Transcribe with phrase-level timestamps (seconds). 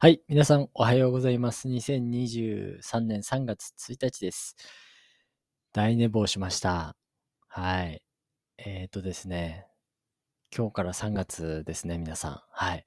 [0.00, 0.22] はい。
[0.28, 1.66] 皆さん、おはようございます。
[1.66, 4.54] 2023年3月1日です。
[5.72, 6.94] 大寝坊しました。
[7.48, 8.00] はい。
[8.58, 9.66] えっ、とですね。
[10.56, 12.40] 今日から3月ですね、皆さん。
[12.52, 12.84] はい。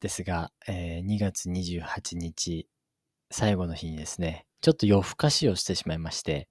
[0.00, 2.68] ですが、えー2月28日、
[3.30, 6.50] 最後の日にですね、ちょっと夜更かしをしてしまいまして、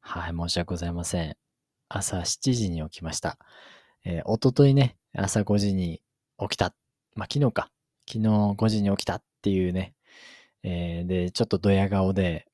[0.00, 1.34] はい、申し訳ございません。
[1.88, 3.38] 朝7時に起きました。
[4.04, 6.02] えー、おとといね、朝5時に
[6.38, 6.74] 起きた。
[7.14, 7.70] まあ、昨日か。
[8.06, 9.94] 昨日5時に起きたっていうね。
[10.64, 12.46] えーで、ちょっとドヤ顔で、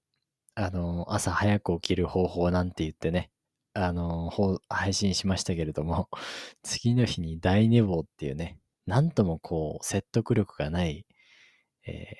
[0.55, 3.31] あの、朝早く起きる方法なんて言ってね、
[3.73, 4.31] あの、
[4.69, 6.11] 配信しましたけれども、
[6.63, 11.07] 次の日に大寝坊っていうね、なんともこう、説得力がない、
[11.87, 12.15] え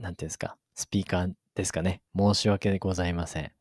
[0.00, 2.02] ーなんていうんですか、スピーカーですかね。
[2.14, 3.52] 申し訳ございません。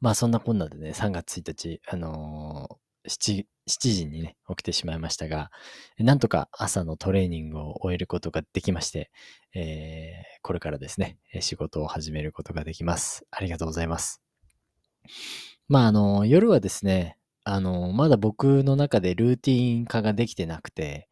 [0.00, 2.78] まあそんなこんなでね、3月1日、あの
[3.08, 5.50] 7, 7時にね、起きてしまいましたが、
[5.98, 9.10] なんとか朝のトレーニングを終えることができまして、
[9.54, 13.26] えーこれからですね、仕事を始めることができます。
[13.32, 14.22] ありがとうございます。
[15.68, 21.08] まああの、夜はですね、あの、まだ僕の中でルーティン化ができてなくて、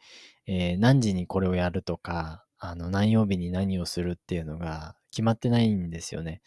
[0.47, 6.43] えー何時にこれをやるとか、あの、何曜日に何をするっていうのが決まってないんですよね。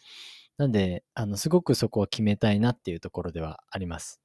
[0.58, 4.20] なんで、あの、すごくそこは決めたいなっていうところではあります。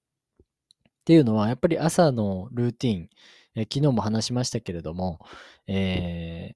[1.03, 3.09] っていうのは、やっぱり朝のルーティン、
[3.55, 5.19] えー昨日も話しましたけれども、
[5.67, 6.55] えー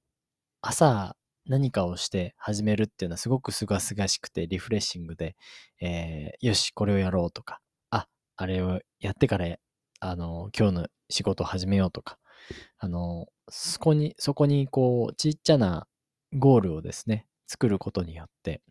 [0.61, 1.15] 朝
[1.47, 5.35] 何かをして始めるっていうのはすごく清々しくてリフレッシングで、
[5.81, 9.57] えーよし、これをやろうとか、あ、あれをやってから、
[10.01, 12.17] あの、今日の仕事を始めようとか、
[12.79, 15.87] あの、そこに、そこにこう、ちっちゃな
[16.33, 18.61] ゴールをですね、作ることによって、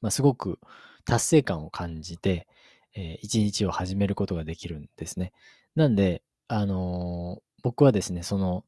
[0.00, 0.58] まあ、すごく
[1.04, 2.46] 達成感を感じて、
[2.98, 5.32] えー一日を始めることができるんですね。
[5.76, 8.64] なんで、あのー僕はですね、その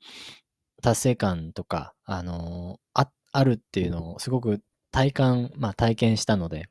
[0.83, 4.61] 達成感とか、あのーあ、あるっていうのをすごく
[4.92, 6.69] 体感、まあ体験したので、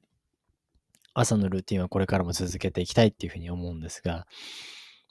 [1.13, 4.25] 朝のルーティンはこれからも続けていきたいっていうふうに思うんですが、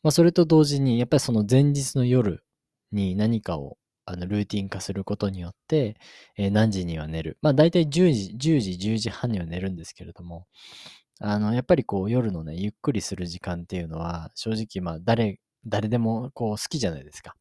[0.02, 2.44] まあそれと同時に、やっぱりその前日の夜
[2.92, 5.96] に何かをあのルーティン化することによって、
[6.36, 7.38] えー何時には寝る。
[7.42, 10.46] まあ大体10時、10時、10時半には寝るんですけれども、
[11.20, 17.34] あの、やっぱりこう夜のね、ゆっくりする時間っていうのは、正直まあ誰、誰でもこう好きじゃないですか。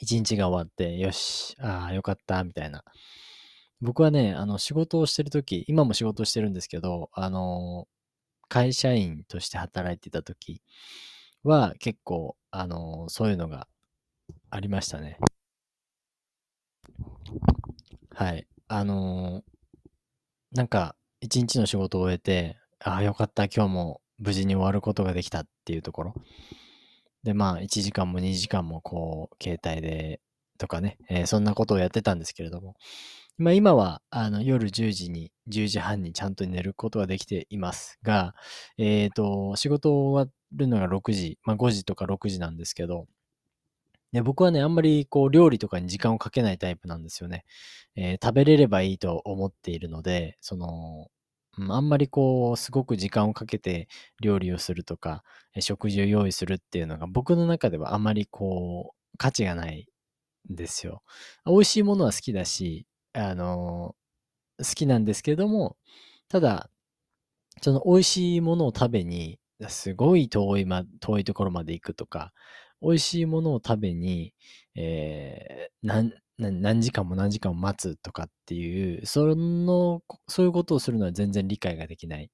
[0.00, 2.84] 一日が終わって、よし、ああ、よかった、みたいな。
[3.80, 7.88] 僕はね、あの、仕事をしてるとき、今も仕事してるんですけど、あの、
[8.48, 10.62] 会社員として働いてたとき
[11.42, 13.68] は、結構、あの、そういうのが
[14.50, 15.18] ありましたね。
[18.14, 18.46] はい。
[18.68, 19.42] あの、
[20.52, 26.14] なんか、一日の仕事を終えて、ああ、よかった、今日も無事に終わることができたっていうところ。
[27.24, 30.20] で、まあ、1時間も2時間もこう、携帯で、
[30.58, 32.76] とかね、えーそんなことをやってたんですけれども、
[33.38, 38.34] まあ今は、あの、夜10時に、10時半にちゃんと寝ることができていますが、
[38.78, 43.06] えっ、と、仕事終わるのが6時、まあ5時とか6時なんですけど、
[44.24, 47.44] 僕はね、あんまりこう、料理とかに時間をかけないタイプなんですよね。
[47.96, 51.08] えー食べれればいいと思っているので、その、
[51.70, 53.88] あんまりこう、すごく時間をかけて
[54.20, 55.22] 料理をするとか、
[55.60, 59.88] 食事を用意するっていうのが僕の中ではあまりこう、価値がない
[60.52, 61.02] んですよ。
[61.46, 63.96] 美味しいものは好きだし、あの
[64.58, 65.76] 好きなんですけれども、
[66.28, 66.70] ただ、
[67.62, 72.32] その美味しいものを食べに、すごい遠いま、遠いところまで行くとか、
[72.82, 74.34] 美味しいものを食べに、
[74.76, 75.88] えー
[76.38, 82.30] 何、時間も何時間も待つとかっていう、その、そういうことをするのは全然理解ができない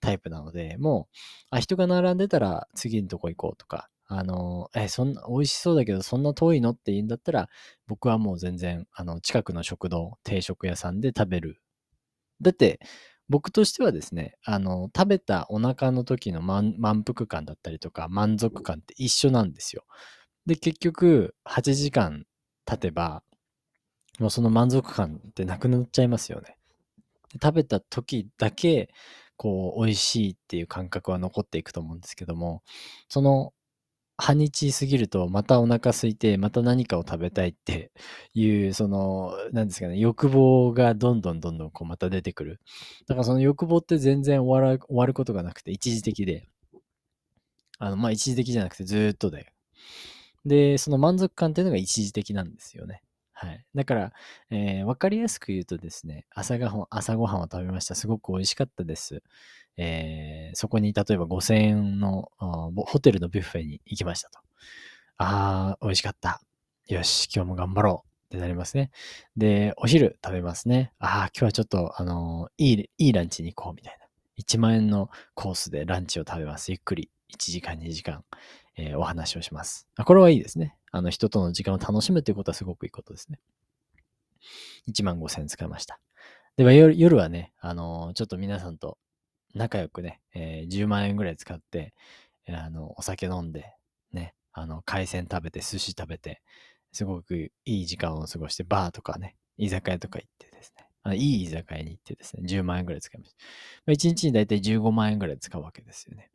[0.00, 1.16] タイプなので、もう、
[1.50, 7.48] あ、人が並んでたら次のとこ行こうとか、あの、え、そんな、美味しそうだけどそんな遠いのって言うんだったら、
[7.86, 11.62] 僕はもう全然、あの、近くの食堂、定食屋さんで食べる。
[12.42, 12.80] だって、
[13.28, 19.84] 僕としてはですね、あの、食べたお腹の時の満満腹感だったりとか、満足感って一緒なんですよ。
[20.46, 22.24] で、結局、8時間
[22.66, 23.22] 経てば、
[24.20, 26.56] もうその満足感ってなくなっちゃいますよね。
[27.42, 28.90] 食べた時だけ、
[29.36, 32.62] こう、美味しいっていう感覚は残っていくと思うんですけども、
[33.08, 33.52] その、
[34.18, 37.90] 半日過ぎると、またお腹空いて、また何かを食べたいって
[38.34, 42.60] いう、その、なんですかね、欲望がどんどんどんどんこうまた出てくる。
[43.08, 46.48] だからその欲望って全然終わら終わることがなくて、一時的で、
[47.78, 49.54] あの、まあ一時的じゃなくてずっとで。
[50.44, 53.02] で、その満足感っていうのが一時的なんですよね。
[53.40, 53.64] はい。
[53.74, 54.12] だから、
[54.50, 57.94] えーわかりやすく言うとですね、朝ごはん、朝ごはんを食べました。
[57.94, 59.22] すごく美味しかったです。
[59.78, 62.30] えーそこに例えば5000円の
[62.76, 64.40] ホテルのビュッフェに行きましたと。
[65.18, 66.40] あー、美味しかった。
[66.88, 68.08] よし、今日も頑張ろう。
[68.08, 68.90] っってなりますね。
[69.36, 70.92] で、お昼食べますね。
[71.00, 74.06] ああ、今日はちょっと、あのーいい、いいランチに行こうみたいな。
[74.36, 76.72] 1万円のコースでランチを食べます。
[76.72, 77.10] ゆっくり。
[77.28, 78.24] 1時間、2時間、
[78.80, 79.86] えーお話をします。
[80.04, 80.74] これはいいですね。
[80.90, 83.38] あの、人との時間を楽しむということはすごくいいことですね。
[84.88, 86.00] 1万5千円使いました。
[86.56, 88.96] では夜夜はね、あのーちょっと皆さんと
[89.54, 91.92] 仲良くね、えー10万円ぐらい使って、
[92.46, 93.74] えーあの、お酒飲んで、
[94.12, 96.40] ね、あの、海鮮食べて、寿司食べて、
[96.92, 103.36] すごくいい時間を過ごして、バーとかね、居酒屋とか行ってですね、あいい居酒屋に行ってですね、10万円ぐらい使いました。
[103.86, 106.30] まあ、1日にだいたい15万円ぐらい使うわけですよね。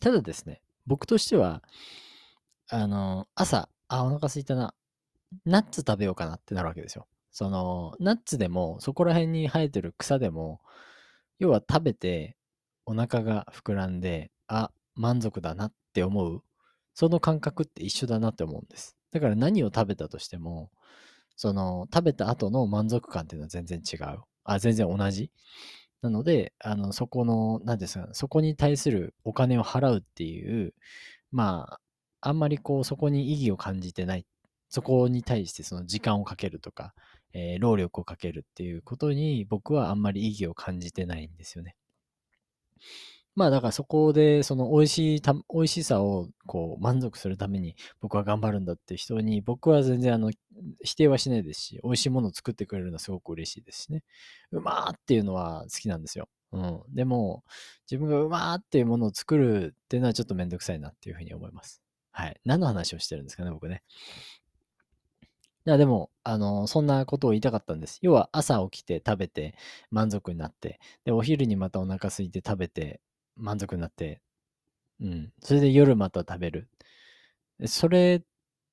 [0.00, 1.62] ただですね、僕としては、
[2.70, 4.74] あの、朝、あ、お腹空いたな、
[5.44, 7.06] ナッツ食べようかなってなるわけですよ。
[7.30, 10.60] その、ナッツでも、そこら辺に生えてる草でも、
[11.38, 12.36] 要は食べて、
[12.86, 16.42] お腹が膨らんで、あ、満足だなって思う、
[16.94, 18.96] その感覚って一緒だなって思うんです。
[19.12, 20.70] だから何を食べたとしても、
[21.36, 24.22] その、食べた後の満足感っていうのは全然違う。
[24.44, 25.30] あ、全然同じ。
[26.02, 30.74] なので、あの、そこの、何ですか、そこに対するお金を払うっていう、
[31.32, 31.80] ま
[32.20, 34.26] あ、あんまりこう、そこに意義を感じてない。
[34.68, 36.94] そこに対してその時間をかけるとか、
[37.32, 41.76] えー労力をかけるっていうことに僕はあんまり意義を感じてないんですよね。
[43.38, 50.32] まあだからそこでその美味しいた、美味しさをこう満足するために僕は頑張るんだって人に僕は全然あの
[50.82, 54.02] 否定はしないですし、美味しいものを作ってくれるのはすごく嬉しいですしね。
[54.50, 56.28] うまーっていうのは好きなんですよ。
[56.50, 56.80] うん。
[56.92, 57.44] でも
[57.88, 61.80] 自分がうまーっていうものを作るっていうのはちょっとめんどくさいなっていうふうに思います。
[62.10, 62.40] はい。
[62.44, 63.84] 何の話をしてるんですかね、僕ね。
[65.68, 67.98] いや、でも、あの、そんなことを言いたかったんです。
[68.00, 69.54] 要は朝起きて食べて
[69.92, 73.00] 満足になって、で、お昼にまたお腹空いて食べて
[73.38, 74.20] 満足になって、
[75.00, 75.32] うん。
[75.42, 76.68] それで夜また食べる。
[77.66, 78.24] それっ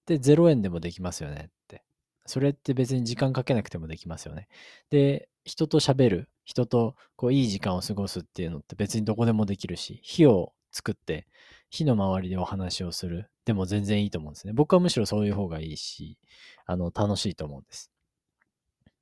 [0.05, 1.83] て0円でもできますよねって。
[2.25, 4.47] それって別に時間かけなくてもできますよね。
[4.89, 11.27] で、人と喋る、人とこういい時間を過ごすっていうのって別にどこでもできるし、火を作って、
[11.69, 13.29] 火の周りでお話をする。
[13.45, 14.53] でも全然いいと思うんですね。
[14.53, 16.17] 僕はむしろそういう方がいいし、
[16.65, 17.91] あの、楽しいと思うんです。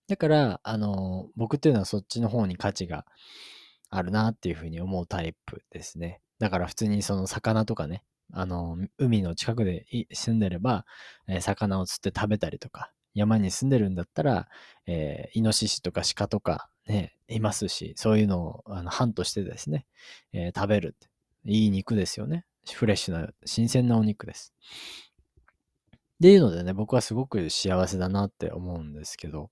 [0.08, 3.06] だから、あの、僕っていうのはそっちの方に価値が
[3.96, 6.22] あるなっていうふうに思うタイプですね。
[6.40, 10.86] だから普通にその魚とかね、あの、海の近くで住んでれば、
[11.28, 14.48] えー魚を釣って食べたりとか、山に住んでるんだったら、
[14.88, 19.86] えーイノシシとか鹿とかね、いますし、そういうのをあのハントしてですね、
[20.32, 21.08] えー食べるって。
[21.46, 22.46] いい肉ですよね。
[22.74, 24.54] フレッシュな、新鮮なお肉です。
[25.86, 25.90] っ
[26.22, 29.52] ていうのでね、僕はすごく幸せだなって思うんですけど、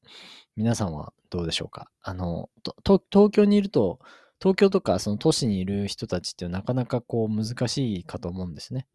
[0.55, 1.91] 皆さんはどうでしょうか？
[2.01, 2.49] あの、
[2.85, 3.99] 東京にいると、
[4.41, 8.87] 東京とかその都市にいる人たちってなかなかこう難しいかと思うんですね。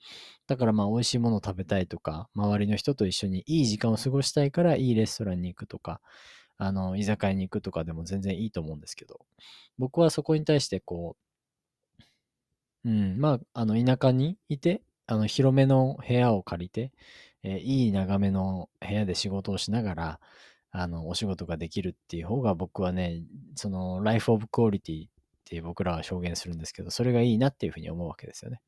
[0.49, 6.01] だからまあ美味しいもの食べたいとか、周りの人と一緒にいい時間を過ごしたいからいいレストランに行くとか、
[6.59, 9.21] あの、居酒屋に行くとかでも全然いいと思うんですけど、
[9.79, 11.17] 僕はそこに対してこ
[12.85, 16.93] う、うん、まあ、あの、田舎にいて、あの、広めの部屋を借りて、
[17.43, 20.21] えいい眺めの部屋で仕事をしながら、
[20.73, 23.23] あの、お仕事ができるっていう方が僕はね、
[23.55, 25.07] その、ライフオブクオリティ
[25.47, 28.61] って僕らは表現するんですけど、それがいいなっていうふうに思うわけですよね。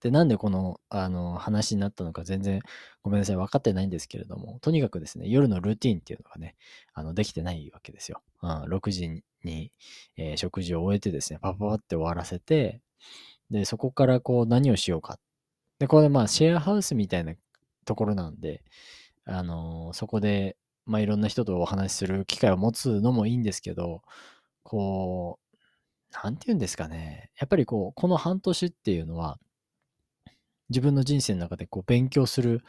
[0.00, 2.60] で、なんでこの、あの、話になったのか全然
[3.02, 6.54] ごめんなさい、分かってないんですけれども、とにかくですね、夜のルーティンっていうのがね、
[6.92, 8.22] あの、できてないわけですよ。
[8.42, 9.72] うん、6時に、
[10.16, 12.80] えー食事を終えてですね、パパパって終わらせて、
[13.50, 15.18] で、そこからこう何をしようか。
[15.78, 17.34] で、これまあシェアハウスみたいな
[17.84, 18.62] ところなんで、
[19.24, 20.56] あのーそこで、
[20.86, 24.02] まあいろんな人とお話しする機会を持つのもいいんですけど、
[24.66, 25.56] こう、
[26.24, 27.30] なんて言うんですかね。
[27.38, 29.38] やっぱりこう、この半年っていうのは、
[30.70, 32.64] 自分の人生の中でこう勉強する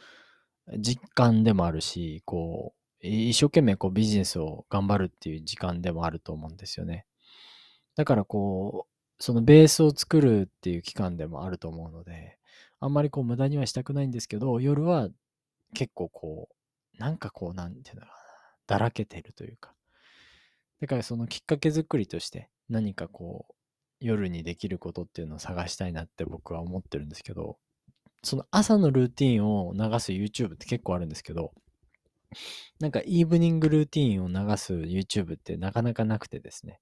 [0.78, 7.06] 実感でもあるし、こう、一生懸命こうビジネスを頑張るっていう時間でもあると思うんですよね。
[7.96, 8.86] だからこ
[9.18, 12.38] う、そのベースを作るっていう期間でもあると思うので、
[12.80, 15.08] あんまりこう無駄にはしたくないんですけど、夜は
[15.74, 16.48] 結構こ
[16.96, 18.12] う、なんかこう、なんていうのかな、
[18.68, 19.74] だらけてるというか。
[20.80, 23.54] だからそのきっかけ作りとして何かこう、
[24.00, 27.58] 夜にできることっていうのを探したいなって僕は思ってるんですけど、
[28.22, 31.52] その朝のルーティンを流す YouTube って結構あるんですけど、
[32.78, 36.80] なんかイーブニングルーティンを流す YouTube ってなかなかなくてですね、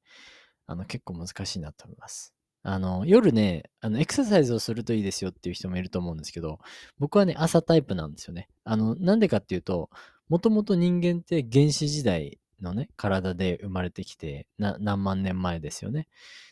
[0.66, 2.34] あの結構難しいなと思います。
[2.68, 6.58] あの、夜ね、あの、エクササイズをするといいですよっていう人もいると思うんですけど、
[6.98, 8.48] 僕はね、朝タイプなんですよね。
[8.64, 9.88] あの、なんでかっていうと、
[10.28, 16.08] もともと人間って原始時代のね、体で生まれてきて、何万年前ですよね。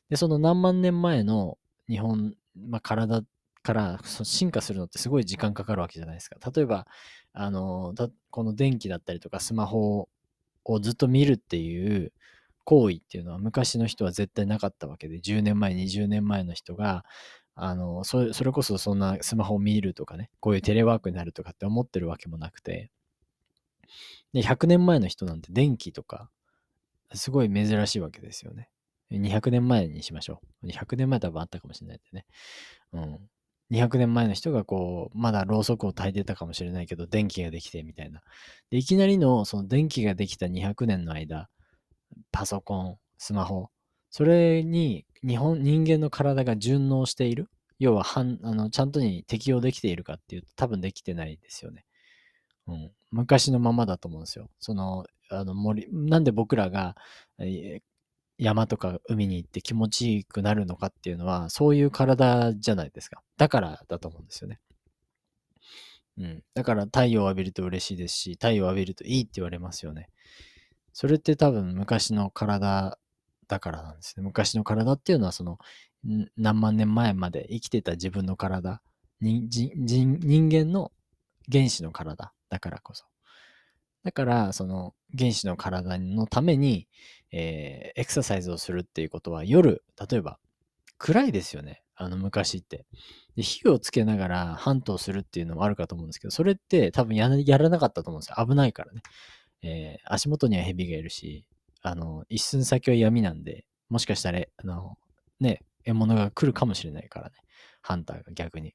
[0.08, 1.58] で、その何万年前の
[1.88, 3.22] 日本、まあ、体
[3.62, 6.36] から進化するのってすごい時間かかるわけじゃないですか。
[6.54, 6.86] 例えば、
[7.32, 7.94] あの、
[8.30, 10.08] この電気だったりとかスマホ
[10.64, 12.12] をずっと見るっていう
[12.64, 17.04] 行為っていうのは昔の人は絶対なかったわけで、10年前、20年前の人が、
[17.56, 22.90] あの、そそれこそそんなスマホを見るとかね、こういうテレワークになるとかって思ってるわけもなくて、
[24.34, 26.28] で、100年前の人なんて電気とか、
[27.14, 28.68] すごい珍しいわけですよね。
[29.10, 30.66] 200年前にしましょう。
[30.66, 32.26] 200年前多分あったかもしれないんでね。
[32.92, 33.30] うん。
[33.70, 38.22] 200年前の人がこう、まだろうそくを焚いてたかもしれないけど、電気ができてみたいな。
[38.70, 41.48] で、いきなりのその電気ができた200年の間、
[42.32, 43.70] パソコン、スマホ、
[44.10, 47.48] それに日本、人間の体が順応している
[47.78, 51.84] 要は、あの、ちゃんとに適応できているかっていうと多分できてないですよね。
[52.66, 52.90] うん。
[53.10, 54.50] 昔のままだと思うんですよ。
[54.58, 56.96] その、あの森、なんで僕らが、
[58.36, 63.22] 山とか海に行って気持ちいいくなるのかっていうのは、そういう体じゃないですか。
[63.36, 64.60] だからだと思うんですよね。
[66.18, 66.42] うん。
[66.54, 70.10] だから太陽を浴びると嬉しいですし、太陽を浴びるといいって言われますよね。
[70.92, 72.98] それって多分昔の体
[73.48, 74.24] だからなんですね。
[74.24, 75.58] 昔の体っていうのはその
[76.36, 78.82] 何万年前まで生きてた自分の体、
[79.20, 79.48] 人
[80.50, 80.92] 間の
[81.50, 83.04] 原始の体だからこそ。
[84.04, 86.86] だから、その原始の体のために、
[87.32, 90.38] えー、エクササイズをするっていうことは夜、例えば
[90.98, 91.82] 暗いですよね。
[91.96, 92.86] あの昔って。
[93.34, 98.46] で火をつけながらハントをするっていうのもあるかと思うんですけど、それって多分やらなかったと思うんですよ。
[98.46, 99.02] 危ないからね。
[99.62, 101.44] えー、足元には蛇がいるし、
[101.82, 104.96] あの、一寸先は闇なんで、もしかしたら、あの、
[105.40, 107.36] ね、獲物が来るかもしれないからね。
[107.82, 108.74] ハンターが逆に。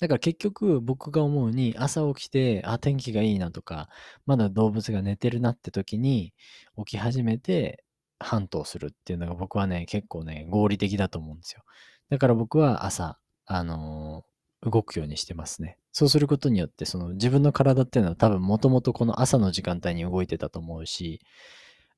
[0.00, 3.88] だから結局僕が思うに朝起きて、あ、天気がいいなとか、
[4.26, 6.32] まだ動物が寝てるなって時に
[6.76, 7.84] 起き始めて
[8.18, 11.62] ハントをするっていうのが僕はね、結構ね、合理的だと思うんですよ。
[12.10, 15.78] だから僕は朝、あのー、動くようにしてますね。
[15.92, 21.20] そうすることによって、その自分の体っていうのは多分もともとこの朝の時間帯に動いてたと思うし、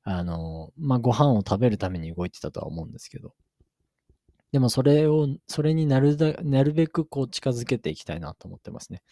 [0.03, 3.35] あのー、まあ、ご飯を食べるために動いてたとは思うんですけど、
[4.55, 9.03] でもそれを、それになるだ、なるべくこう近づけていきたいなと思ってますね。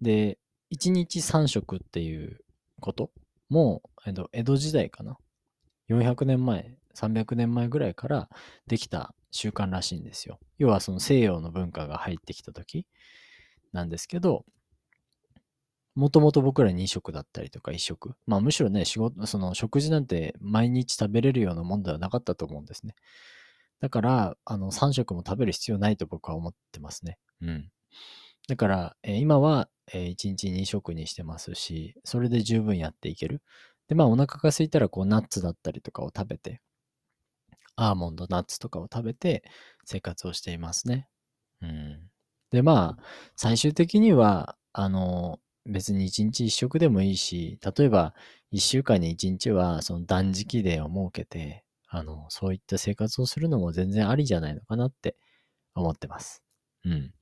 [0.00, 0.38] で、
[0.70, 2.38] 1日3食っていう
[2.80, 3.10] こと
[3.50, 5.18] も、えっと、江戸時代かな。
[5.90, 8.30] 400年前、300年前ぐらいから
[8.66, 10.38] できた習慣らしいんですよ。
[10.56, 12.86] 要はその西洋の文化が入ってきた時
[13.74, 14.46] なんですけど、
[15.94, 18.14] もともと僕ら2食だったりとか1食。
[18.26, 22.94] まあむしろね、仕事、その食事なんて毎日食べれるようなもんではなかったと思うんですね。
[23.80, 27.18] だから、あの、3食も食べる必要ないと僕は思ってますね。
[27.42, 27.70] うん。
[28.48, 33.42] だから、えー、今は、えー、1日2食にしてますし、それで十分やっていける。
[33.88, 36.60] で、まあ、お腹が空いたら、こう、ナッツだったりとかを食べて、
[37.76, 39.44] アーモンド、ナッツとかを食べて
[39.84, 41.08] 生活をしていますね。
[41.62, 42.10] うん。
[42.50, 43.02] で、まあ、
[43.36, 48.14] 最終的には、あの、別に1日1食でもいいし、例えば
[48.52, 51.64] 1週間に1日はその断食デーを設けて、
[51.96, 55.16] あの、そういった生活をするのも全然ありじゃないのかなって
[55.74, 56.42] 思ってます。
[56.84, 57.14] うん。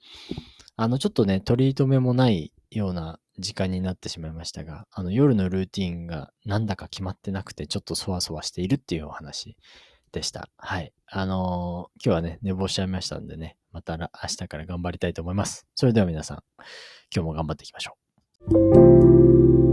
[0.76, 9.56] あの、ちょっとね、取り留めもないような時間になってしまいましたが、あの、夜のルーティンがなんだか決まってなくて、ちょっとそわそわしているっていうお話
[10.10, 10.48] でした。
[10.56, 10.92] はい。
[11.06, 15.68] あのー、今日はね、寝坊しちゃいましたんでね、また明日から頑張りたいと思います。
[15.76, 16.42] それでは皆さん、
[17.14, 17.96] 今日も頑張っていきましょ
[19.60, 19.63] う。